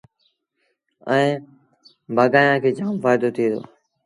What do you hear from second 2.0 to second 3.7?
بآگآيآݩ کي جآم ڦآئيدو ٿئي دو۔